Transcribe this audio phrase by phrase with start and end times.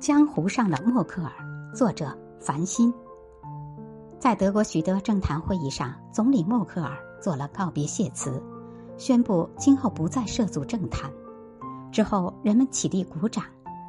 [0.00, 1.30] 江湖上的默克尔，
[1.74, 2.90] 作者樊欣。
[4.18, 8.42] 在德国许多政坛会议上，总理默克尔做了告别谢词，
[8.96, 11.12] 宣布今后不再涉足政坛。
[11.92, 13.44] 之后，人们起立鼓掌，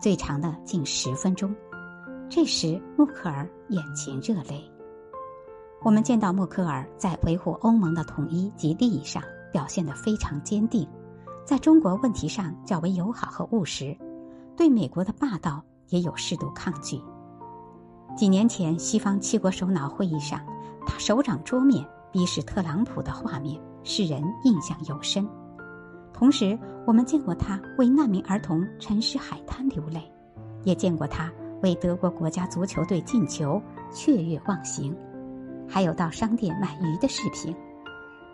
[0.00, 1.54] 最长的近十分钟。
[2.28, 4.68] 这时，默克尔眼前热泪。
[5.82, 9.22] 我们见到默克尔在维护欧盟的统一及利益上
[9.52, 10.84] 表现得非常坚定，
[11.44, 13.96] 在中国问题上较为友好和务实，
[14.56, 15.62] 对美国的霸道。
[15.92, 17.00] 也有适度抗拒。
[18.16, 20.40] 几年前，西方七国首脑会议上，
[20.86, 25.26] 他手掌桌面逼视特朗普的画面，使人印象尤深。
[26.12, 30.02] 同时，我们见过他为难民儿童沉尸海滩流泪，
[30.64, 31.30] 也见过他
[31.62, 33.60] 为德国国家足球队进球
[33.92, 34.94] 雀跃忘形，
[35.68, 37.54] 还有到商店买鱼的视频。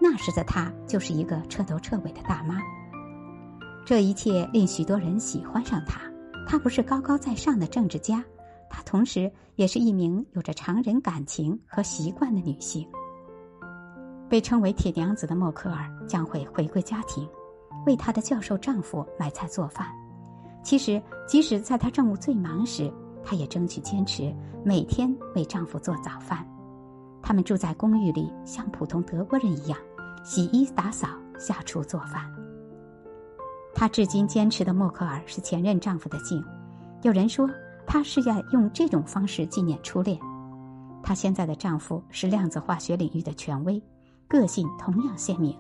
[0.00, 2.56] 那时的他就是一个彻头彻尾的大妈。
[3.84, 6.00] 这一切令许多人喜欢上他
[6.50, 8.24] 她不是高高在上的政治家，
[8.70, 12.88] 她同时也是一名有着常人感情和习惯的女性。
[14.30, 17.28] 被称为“铁娘子”的默克尔将会回归家庭，
[17.86, 19.88] 为她的教授丈夫买菜做饭。
[20.64, 22.90] 其实，即使在她政务最忙时，
[23.22, 26.46] 她也争取坚持每天为丈夫做早饭。
[27.22, 29.78] 他们住在公寓里，像普通德国人一样，
[30.24, 32.24] 洗衣打扫、下厨做饭。
[33.74, 36.44] 她至今坚持的默克尔是前任丈夫的姓，
[37.02, 37.48] 有人说
[37.86, 40.19] 她是要用这种方式纪念初恋。
[41.02, 43.83] 她现在的丈夫是量子化学领域的权威，
[44.27, 45.56] 个性同样鲜明，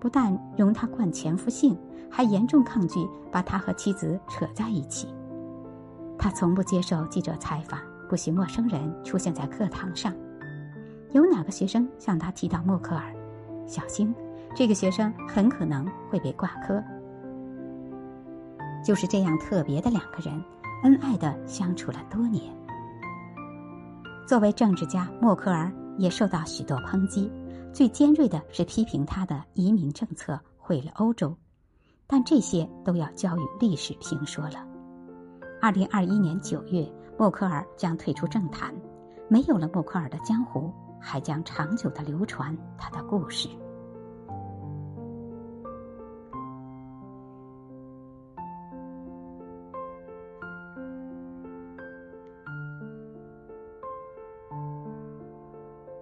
[0.00, 1.78] 不但容她冠前夫姓，
[2.10, 5.08] 还严重抗拒把她和妻子扯在一起。
[6.18, 10.14] 他从不接受记者采访，不许陌生人出现在课堂上。
[11.10, 13.12] 有哪个学生向他提到默克尔，
[13.66, 14.14] 小心，
[14.54, 16.82] 这个学生很可能会被挂科。
[18.84, 20.42] 就是这样特别的两个人，
[20.82, 22.52] 恩爱的相处了多年。
[24.26, 27.30] 作为政治家，默克尔也受到许多抨击，
[27.72, 31.36] 最尖锐的是批评他的移民政策毁了欧洲。
[32.06, 34.66] 但这些都要交与历史评说了。
[35.60, 38.74] 二零二一年九月，默克尔将退出政坛，
[39.28, 43.48] 没有了默克尔的江湖，还将长久的流传他的故事。